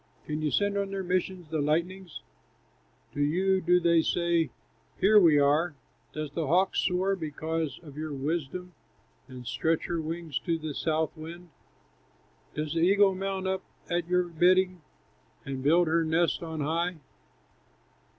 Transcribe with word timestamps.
Can 0.25 0.41
you 0.41 0.49
send 0.49 0.79
on 0.79 0.89
their 0.89 1.03
missions 1.03 1.49
the 1.51 1.61
lightnings; 1.61 2.21
To 3.13 3.21
you 3.21 3.61
do 3.61 3.79
they 3.79 4.01
say, 4.01 4.49
'Here 4.99 5.19
we 5.19 5.37
are'? 5.37 5.75
"Does 6.11 6.31
the 6.31 6.47
hawk 6.47 6.75
soar 6.75 7.15
because 7.15 7.79
of 7.83 7.97
your 7.99 8.11
wisdom, 8.11 8.73
And 9.27 9.45
stretch 9.45 9.83
her 9.85 10.01
wings 10.01 10.39
to 10.39 10.57
the 10.57 10.73
south 10.73 11.15
wind? 11.15 11.49
Does 12.55 12.73
the 12.73 12.79
eagle 12.79 13.13
mount 13.13 13.45
up 13.45 13.61
at 13.91 14.07
your 14.07 14.23
bidding, 14.23 14.81
And 15.45 15.61
build 15.61 15.87
her 15.87 16.03
nest 16.03 16.41
on 16.41 16.61
high? 16.61 16.95